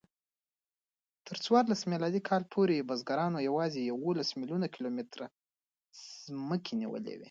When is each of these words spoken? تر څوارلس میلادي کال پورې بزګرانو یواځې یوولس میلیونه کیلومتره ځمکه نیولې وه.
تر 1.27 1.37
څوارلس 1.43 1.81
میلادي 1.91 2.21
کال 2.29 2.43
پورې 2.53 2.85
بزګرانو 2.89 3.45
یواځې 3.49 3.79
یوولس 3.91 4.29
میلیونه 4.39 4.67
کیلومتره 4.75 5.25
ځمکه 6.25 6.71
نیولې 6.81 7.13
وه. 7.17 7.19